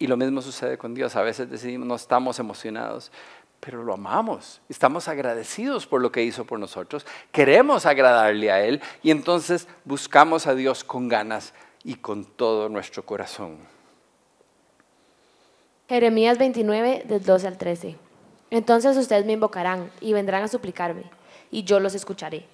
[0.00, 1.16] Y lo mismo sucede con Dios.
[1.16, 3.10] A veces decidimos, no estamos emocionados,
[3.60, 8.80] pero lo amamos, estamos agradecidos por lo que hizo por nosotros, queremos agradarle a Él
[9.02, 13.58] y entonces buscamos a Dios con ganas y con todo nuestro corazón.
[15.88, 17.96] Jeremías 29, del 12 al 13.
[18.50, 21.04] Entonces ustedes me invocarán y vendrán a suplicarme,
[21.50, 22.46] y yo los escucharé.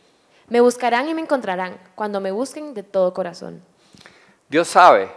[0.48, 3.62] Me buscarán y me encontrarán cuando me busquen de todo corazón.
[4.48, 5.10] Dios sabe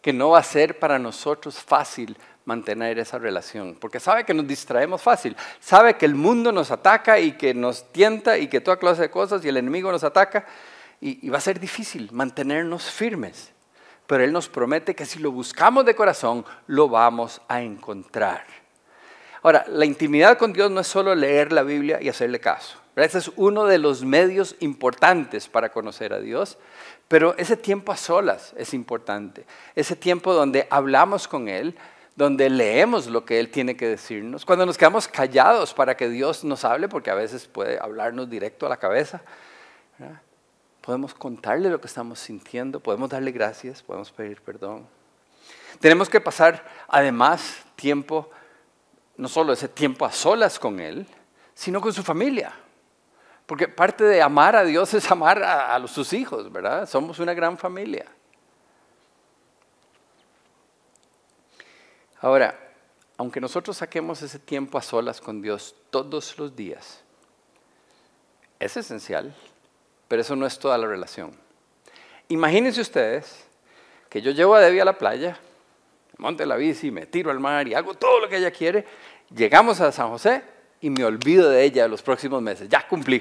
[0.00, 4.46] que no va a ser para nosotros fácil mantener esa relación, porque sabe que nos
[4.46, 8.78] distraemos fácil, sabe que el mundo nos ataca y que nos tienta y que toda
[8.78, 10.46] clase de cosas y el enemigo nos ataca
[11.00, 13.52] y, va a ser difícil mantenernos firmes,
[14.06, 18.44] pero Él nos promete que si lo buscamos de corazón, lo vamos a encontrar.
[19.42, 22.78] Ahora, la intimidad con Dios no es solo leer la Biblia y hacerle caso.
[22.94, 26.58] Ese es uno de los medios importantes para conocer a Dios,
[27.08, 29.44] pero ese tiempo a solas es importante.
[29.74, 31.74] Ese tiempo donde hablamos con Él,
[32.14, 36.44] donde leemos lo que Él tiene que decirnos, cuando nos quedamos callados para que Dios
[36.44, 39.22] nos hable, porque a veces puede hablarnos directo a la cabeza.
[40.80, 44.86] Podemos contarle lo que estamos sintiendo, podemos darle gracias, podemos pedir perdón.
[45.80, 48.30] Tenemos que pasar además tiempo,
[49.16, 51.06] no solo ese tiempo a solas con Él,
[51.54, 52.52] sino con su familia.
[53.46, 56.88] Porque parte de amar a Dios es amar a, a sus hijos, ¿verdad?
[56.88, 58.06] Somos una gran familia.
[62.22, 62.56] Ahora,
[63.18, 67.02] aunque nosotros saquemos ese tiempo a solas con Dios todos los días,
[68.60, 69.34] es esencial,
[70.06, 71.32] pero eso no es toda la relación.
[72.28, 73.44] Imagínense ustedes
[74.08, 75.36] que yo llevo a Debbie a la playa,
[76.18, 78.86] monte la bici, me tiro al mar y hago todo lo que ella quiere,
[79.34, 80.44] llegamos a San José
[80.80, 83.20] y me olvido de ella los próximos meses, ya cumplí.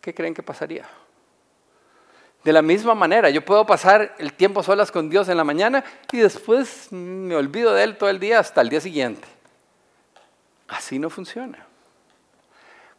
[0.00, 0.88] ¿Qué creen que pasaría?
[2.44, 5.84] De la misma manera, yo puedo pasar el tiempo solas con Dios en la mañana
[6.12, 9.26] y después me olvido de Él todo el día hasta el día siguiente.
[10.68, 11.67] Así no funciona.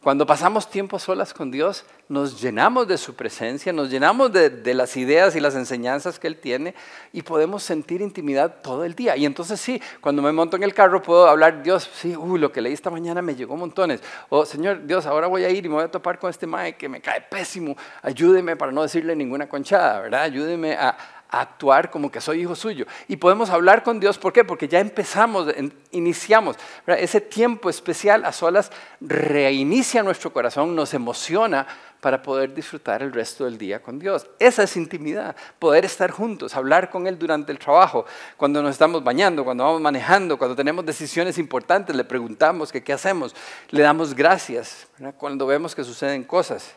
[0.02, 4.96] Cuando pasamos tiempo solas con Dios, nos llenamos de su presencia, nos llenamos de, las
[4.96, 6.74] ideas y las enseñanzas que Él tiene
[7.12, 9.14] y podemos sentir intimidad todo el día.
[9.18, 12.50] Y entonces sí, cuando me monto en el carro puedo hablar, Dios, sí, uy, lo
[12.50, 14.00] que leí esta mañana me llegó montones.
[14.30, 16.76] O Señor, Dios, ahora voy a ir y me voy a topar con este mae
[16.76, 17.76] que me cae pésimo.
[18.00, 20.22] Ayúdeme para no decirle ninguna conchada, ¿verdad?
[20.22, 20.96] Ayúdeme a,
[21.30, 22.86] actuar como que soy hijo suyo.
[23.08, 24.44] Y podemos hablar con Dios, ¿por qué?
[24.44, 25.48] Porque ya empezamos,
[25.92, 26.56] iniciamos.
[26.86, 31.66] Ese tiempo especial a solas reinicia nuestro corazón, nos emociona
[32.00, 34.26] para poder disfrutar el resto del día con Dios.
[34.38, 39.04] Esa es intimidad, poder estar juntos, hablar con Él durante el trabajo, cuando nos estamos
[39.04, 43.34] bañando, cuando vamos manejando, cuando tenemos decisiones importantes, le preguntamos qué hacemos,
[43.68, 44.86] le damos gracias,
[45.18, 46.74] cuando vemos que suceden cosas.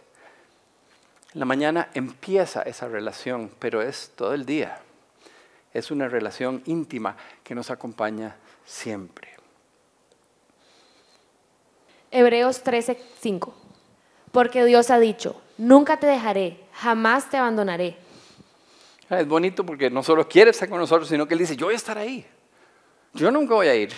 [1.33, 4.79] En la mañana empieza esa relación, pero es todo el día.
[5.73, 9.29] Es una relación íntima que nos acompaña siempre.
[12.11, 13.51] Hebreos 13:5.
[14.31, 17.97] Porque Dios ha dicho, nunca te dejaré, jamás te abandonaré.
[19.09, 21.67] Ah, es bonito porque no solo quiere estar con nosotros, sino que Él dice, yo
[21.67, 22.25] voy a estar ahí.
[23.13, 23.91] Yo nunca voy a ir.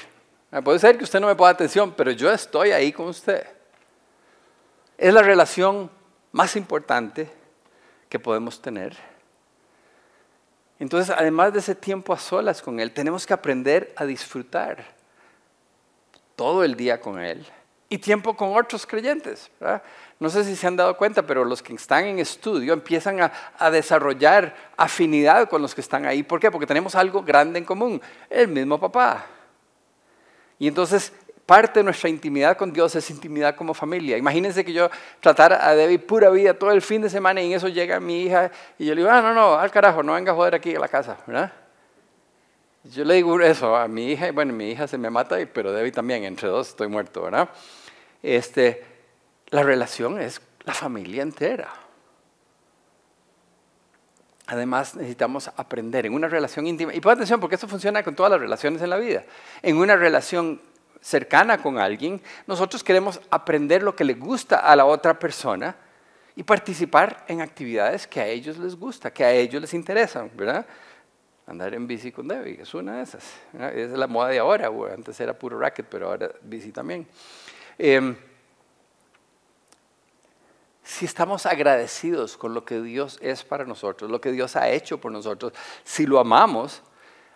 [0.51, 3.45] Ah, puede ser que usted no me ponga atención, pero yo estoy ahí con usted.
[4.97, 5.89] Es la relación
[6.35, 7.31] más importante
[8.09, 8.93] que podemos tener.
[10.79, 14.83] Entonces, además de ese tiempo a solas con Él, tenemos que aprender a disfrutar
[16.35, 17.45] todo el día con Él
[17.87, 19.49] y tiempo con otros creyentes.
[20.19, 23.31] No sé si se han dado cuenta, pero los que están en estudio empiezan a,
[23.57, 26.21] a, desarrollar afinidad con los que están ahí.
[26.21, 26.51] ¿Por qué?
[26.51, 29.25] Porque tenemos algo grande en común, el mismo papá.
[30.59, 31.13] Y entonces
[31.45, 34.17] parte de nuestra intimidad con Dios es intimidad como familia.
[34.17, 37.57] Imagínense que yo tratara a Debbie pura vida todo el fin de semana y en
[37.57, 40.31] eso llega mi hija y yo le digo, ah, no, no, al carajo, no venga
[40.31, 41.53] a joder aquí a la casa, ¿verdad?
[42.83, 45.71] Yo le digo eso a mi hija, y bueno, mi hija se me mata, pero
[45.71, 47.49] Debbie también, entre dos estoy muerto, ¿verdad?
[48.21, 48.83] Este,
[49.47, 51.73] la relación es la familia entera.
[54.47, 56.93] Además, necesitamos aprender en una relación íntima.
[56.93, 59.23] Y pongan atención, porque esto funciona con todas las relaciones en la vida.
[59.63, 60.61] En una relación
[61.05, 65.75] cercana con alguien, nosotros queremos aprender lo que le gusta a la otra persona
[66.35, 70.65] y participar en actividades que a ellos les gusta, que a ellos les interesan, ¿verdad?
[71.45, 73.23] Andar en bici con Debbie es una de esas.
[73.75, 77.07] Es la moda de ahora, antes era puro racket, pero ahora bici también.
[77.77, 78.15] Em,
[80.83, 84.99] si estamos agradecidos con lo que Dios es para nosotros, lo que Dios ha hecho
[84.99, 86.81] por nosotros, si lo amamos,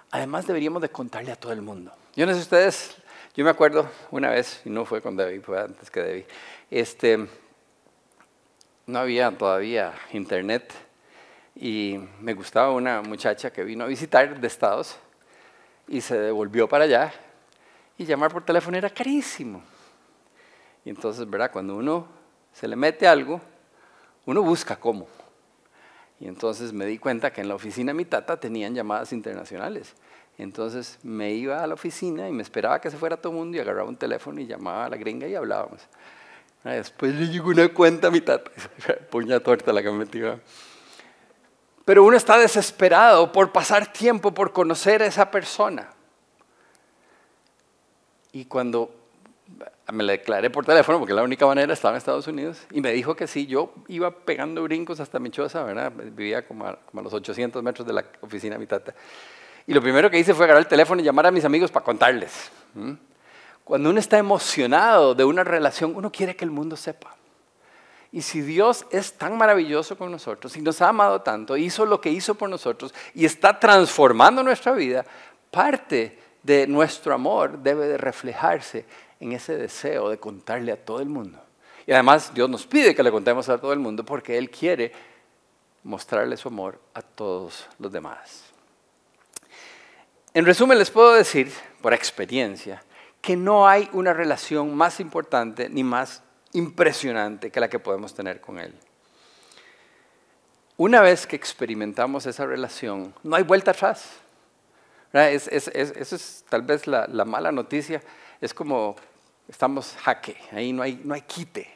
[0.09, 1.93] además deberíamos de contarle a todo el mundo.
[2.15, 2.95] Yo no sé ustedes
[3.35, 6.25] yo me acuerdo una vez, y no fue con Debbie, fue antes que Debbie,
[6.71, 7.27] este,
[8.85, 10.73] no había todavía internet
[11.55, 14.97] y me gustaba una muchacha que vino a visitar de Estados
[15.87, 17.13] y se devolvió para allá
[17.97, 19.61] y llamar por teléfono era carísimo.
[20.85, 21.51] Y entonces, ¿verdad?
[21.51, 22.07] Cuando uno
[22.53, 23.41] se le mete algo,
[24.25, 25.07] uno busca cómo.
[26.19, 29.95] Y entonces me di cuenta que en la oficina de mi tata tenían llamadas internacionales.
[30.39, 33.57] Entonces me iba a la oficina y me esperaba que se fuera todo el mundo
[33.57, 35.81] y agarraba un teléfono y llamaba a la gringa y hablábamos.
[36.63, 38.49] Ah, después le llegó una cuenta a mi tata,
[39.11, 40.39] puña torta la que me metía.
[41.83, 45.89] Pero uno está desesperado por pasar tiempo, por conocer a esa persona.
[48.31, 48.95] Y cuando
[49.91, 52.93] me la declaré por teléfono, porque la única manera estaba en Estados Unidos, y me
[52.93, 55.91] dijo que sí, yo iba pegando brincos hasta mi choza, ¿verdad?
[55.91, 58.93] Vivía como a, como a los 800 metros de la oficina de mi tata.
[59.69, 61.85] Y lo primero que hice fue agarrar el teléfono y llamar a mis amigos para
[61.85, 62.49] contarles.
[63.63, 67.15] Cuando uno está emocionado de una relación, uno quiere que el mundo sepa.
[68.11, 72.01] Y si Dios es tan maravilloso con nosotros, y nos ha amado tanto, hizo lo
[72.01, 75.05] que hizo por nosotros y está transformando nuestra vida,
[75.51, 78.87] parte de nuestro amor debe de reflejarse
[79.19, 81.37] en ese deseo de contarle a todo el mundo.
[81.85, 84.91] Y además Dios nos pide que le contemos a todo el mundo porque Él quiere
[85.83, 88.48] mostrarle su amor a todos los demás.
[90.39, 92.81] En resumen, les puedo decir, por experiencia,
[93.21, 96.23] que no hay una relación más importante ni más
[96.53, 98.73] impresionante que la que podemos tener con Él.
[100.77, 104.11] Una vez que experimentamos esa relación, no hay vuelta atrás.
[105.11, 108.01] Es, es, eso es tal vez la, mala noticia.
[108.39, 108.95] Es como
[109.45, 111.69] estamos jaque, ahí no hay, no hay quite.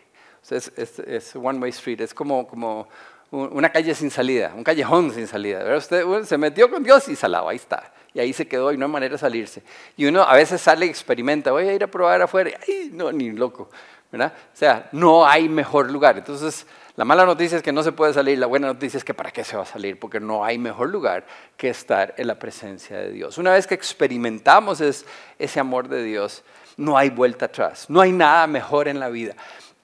[0.49, 2.87] es, one way street, es como, como
[3.29, 5.75] una calle sin salida, un callejón sin salida.
[5.75, 7.91] Usted se metió con Dios y salado, ahí está.
[8.13, 9.63] Y ahí se quedó y no hay manera de salirse.
[9.97, 12.51] Y uno a veces sale y experimenta, voy a ir a probar afuera.
[12.67, 13.69] Ay, no, ni loco.
[14.13, 14.33] ¿verdad?
[14.53, 16.19] O sea, no hay mejor lugar.
[16.19, 19.15] Entonces, la mala noticia es que no se puede salir, la buena noticia es que
[19.15, 21.25] para qué se va a salir, porque no hay mejor lugar
[21.57, 23.39] que estar en la presencia de Dios.
[23.39, 26.43] Una vez que experimentamos ese amor de Dios,
[26.77, 29.35] no hay vuelta atrás, no hay nada mejor en la vida.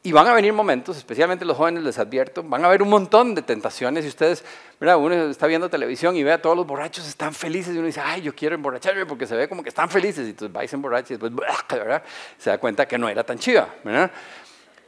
[0.02, 3.36] Y van a venir momentos, especialmente los jóvenes les advierto, van a haber un montón
[3.36, 4.46] de tentaciones y ustedes,
[4.80, 7.88] mira, uno está viendo televisión y ve a todos los borrachos están felices y uno
[7.88, 10.64] dice, ay, yo quiero emborracharme porque se ve como que están felices y entonces va
[10.64, 11.34] y se emborracha y después
[11.70, 12.02] ¿verdad?
[12.38, 13.68] se da cuenta que no era tan chiva.
[13.84, 14.10] ¿verdad?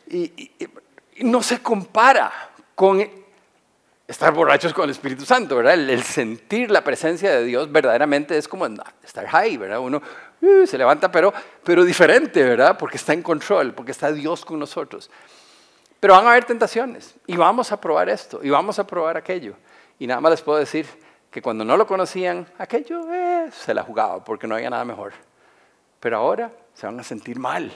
[0.09, 0.51] Y,
[1.19, 2.31] no se compara
[2.73, 3.05] con
[4.07, 5.73] estar borrachos con el Espíritu Santo, ¿verdad?
[5.73, 8.65] El, sentir la presencia de Dios verdaderamente es como
[9.03, 9.79] estar high, ¿verdad?
[9.81, 10.01] Uno
[10.41, 11.33] uh, se levanta, pero,
[11.63, 12.77] pero diferente, ¿verdad?
[12.77, 15.09] Porque está en control, porque está Dios con nosotros.
[15.99, 19.55] Pero van a haber tentaciones y vamos a probar esto y vamos a probar aquello.
[19.99, 20.87] Y nada más les puedo decir
[21.29, 25.13] que cuando no lo conocían, aquello eh, se la jugaba porque no había nada mejor.
[25.99, 27.71] Pero ahora se van a sentir mal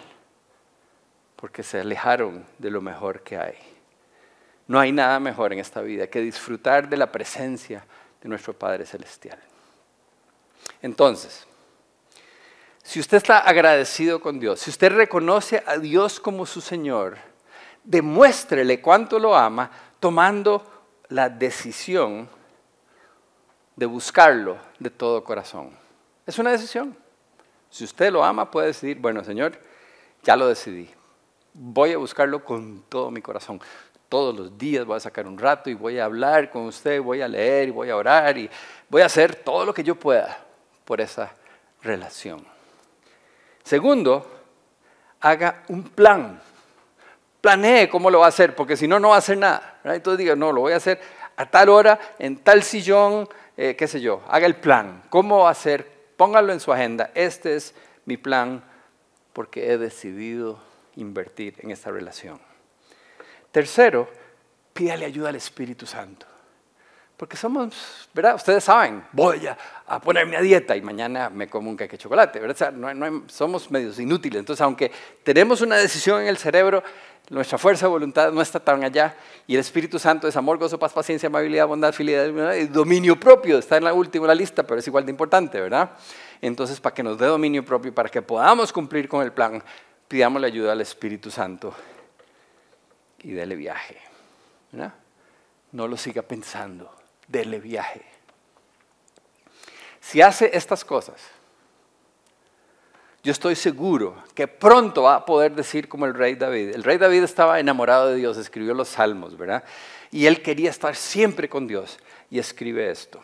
[1.36, 3.56] porque se alejaron de lo mejor que hay.
[4.68, 7.86] No hay nada mejor en esta vida que disfrutar de la presencia
[8.22, 9.38] de nuestro Padre Celestial.
[10.82, 11.46] Entonces,
[12.86, 17.18] si usted está agradecido con Dios, si usted reconoce a Dios como su Señor,
[17.84, 20.64] demuéstrele cuánto lo ama tomando
[21.10, 22.30] la decisión
[23.76, 25.72] de buscarlo de todo corazón.
[26.28, 26.96] Es una decisión.
[27.72, 29.60] Si usted lo ama, puede decidir, bueno, Señor,
[30.22, 30.88] ya lo decidí.
[31.56, 33.60] Voy a buscarlo con todo mi corazón.
[34.10, 37.24] Todos los días voy a sacar un rato y voy a hablar con usted, voy
[37.24, 38.48] a leer y voy a orar y
[38.90, 40.38] voy a hacer todo lo que yo pueda
[40.86, 41.32] por esa
[41.82, 42.55] relación.
[43.66, 44.32] Segundo,
[45.22, 46.40] haga un plan.
[47.42, 49.80] Planee cómo lo va a hacer, porque si no, no va a hacer nada.
[49.84, 51.02] Entonces diga, no, lo voy a hacer
[51.36, 54.22] a tal hora, en tal sillón, eh, qué sé yo.
[54.30, 55.04] Haga el plan.
[55.10, 55.92] ¿Cómo va a hacer?
[56.16, 57.10] Póngalo en su agenda.
[57.16, 57.74] Este es
[58.06, 58.64] mi plan
[59.34, 60.60] porque he decidido
[60.96, 62.40] invertir en esta relación.
[63.52, 64.08] Tercero,
[64.74, 66.28] pídale ayuda al Espíritu Santo.
[67.18, 68.36] Porque somos, ¿verdad?
[68.36, 69.58] Ustedes saben, voy a,
[70.02, 72.74] ponerme a dieta y mañana me como un café chocolate, ¿verdad?
[72.74, 74.40] no, somos medios inútiles.
[74.40, 74.92] Entonces, aunque
[75.24, 76.84] tenemos una decisión en el cerebro,
[77.30, 79.16] nuestra fuerza de voluntad no está tan allá
[79.48, 83.60] y el Espíritu Santo es amor, gozo, paz, paciencia, amabilidad, bondad, fidelidad y dominio propio.
[83.60, 85.92] Está en la última la lista, pero es igual de importante, ¿verdad?
[86.42, 89.64] Entonces, para que nos dé dominio propio, para que podamos cumplir con el plan,
[90.10, 91.74] pidámosle ayuda al Espíritu Santo
[93.24, 93.98] y dele viaje.
[94.74, 94.94] ¿verdad?
[95.72, 96.95] No lo siga pensando
[97.28, 98.02] dele viaje.
[100.00, 101.22] Si hace estas cosas,
[103.24, 106.76] yo estoy seguro que pronto va a poder decir como el rey David.
[106.76, 109.64] El rey David estaba enamorado de Dios, escribió los salmos, ¿verdad?
[110.12, 111.98] Y él quería estar siempre con Dios
[112.30, 113.20] y escribe esto.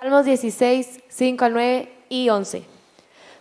[0.00, 2.64] Salmos 16, 5 al 9 y 11.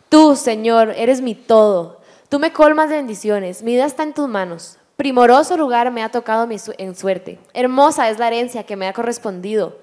[0.10, 2.02] Tú, Señor, eres mi todo.
[2.28, 3.64] Tú me colmas de bendiciones.
[3.64, 4.80] Mi vida está en tus manos.
[4.98, 7.38] Primoroso lugar me ha tocado en suerte.
[7.54, 9.78] Hermosa es la herencia que me ha correspondido.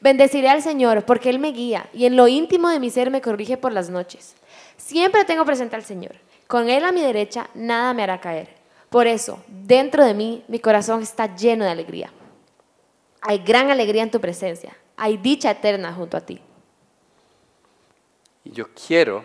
[0.00, 3.22] Bendeciré al Señor porque Él me guía y en lo íntimo de mi ser me
[3.22, 4.34] corrige por las noches.
[4.76, 6.16] Siempre tengo presente al Señor.
[6.48, 8.48] Con Él a mi derecha nada me hará caer.
[8.90, 12.12] Por eso, dentro de mí, mi corazón está lleno de alegría.
[13.20, 14.76] Hay gran alegría en tu presencia.
[14.96, 16.40] Hay dicha eterna junto a ti.
[18.42, 19.24] Y yo quiero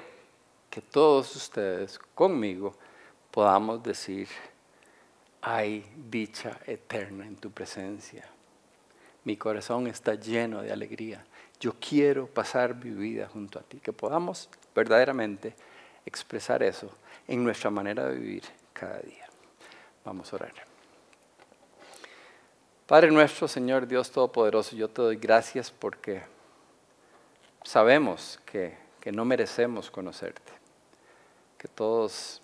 [0.69, 2.75] que todos ustedes conmigo
[3.31, 4.27] podamos decir,
[5.41, 8.25] hay dicha eterna en tu presencia.
[9.23, 11.23] Mi corazón está lleno de alegría.
[11.59, 13.79] Yo quiero pasar mi vida junto a ti.
[13.79, 15.55] Que podamos verdaderamente
[16.05, 16.89] expresar eso
[17.27, 19.27] en nuestra manera de vivir cada día.
[20.05, 20.53] Vamos a orar.
[22.87, 26.23] Padre nuestro, Señor Dios Todopoderoso, yo te doy gracias porque
[27.63, 30.51] sabemos que, que no merecemos conocerte,
[31.59, 32.41] que todos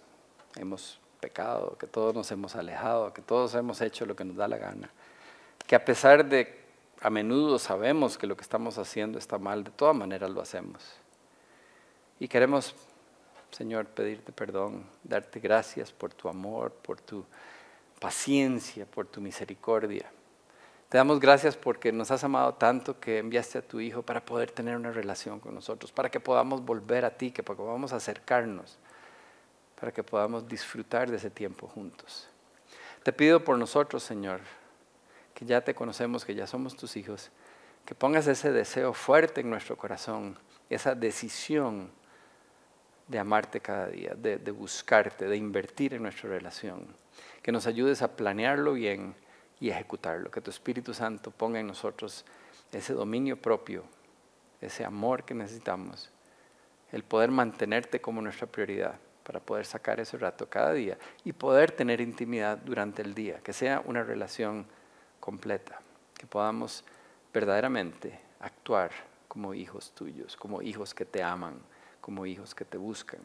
[0.55, 0.99] hemos
[1.29, 4.89] que todos nos hemos alejado, que todos hemos hecho lo que nos da la gana,
[5.67, 6.65] que a pesar de
[7.01, 10.83] a menudo sabemos que lo que estamos haciendo está mal, de todas maneras lo hacemos.
[12.19, 12.73] Y queremos,
[13.51, 17.25] Señor, pedirte perdón, darte gracias por tu amor, por tu
[17.99, 20.09] paciencia, por tu misericordia.
[20.89, 24.51] Te damos gracias porque nos has amado tanto que enviaste a tu Hijo para poder
[24.51, 28.77] tener una relación con nosotros, para que podamos volver a ti, que podamos acercarnos,
[29.79, 32.27] para que podamos disfrutar de ese tiempo juntos.
[33.03, 34.41] Te pido por nosotros, Señor,
[35.33, 37.29] que ya te conocemos, que ya somos tus hijos,
[37.85, 41.91] que pongas ese deseo fuerte en nuestro corazón, esa decisión
[43.07, 46.87] de amarte cada día, de, buscarte, de invertir en nuestra relación,
[47.43, 49.13] que nos ayudes a planearlo bien
[49.59, 52.25] y ejecutarlo, que tu Espíritu Santo ponga en nosotros
[52.71, 53.83] ese dominio propio,
[54.61, 56.09] ese amor que necesitamos,
[56.91, 61.71] el poder mantenerte como nuestra prioridad para poder sacar ese rato cada día y poder
[61.71, 64.67] tener intimidad durante el día, que sea una relación
[65.19, 65.79] completa,
[66.17, 66.85] que podamos
[67.33, 68.91] verdaderamente actuar
[69.27, 71.59] como hijos tuyos, como hijos que te aman,
[71.99, 73.19] como hijos que te buscan,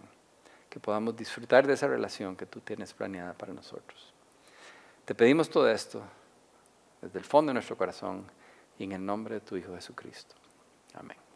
[0.70, 4.14] que podamos disfrutar de esa relación que tú tienes planeada para nosotros.
[5.04, 6.02] Te pedimos todo esto
[7.02, 8.24] desde el fondo de nuestro corazón
[8.78, 10.34] y en el nombre de tu Hijo Jesucristo.
[10.94, 11.29] Amén.